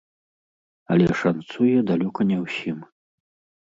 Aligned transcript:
Але 0.95 1.07
шанцуе 1.21 1.77
далёка 1.93 2.21
не 2.35 2.43
ўсім. 2.45 2.77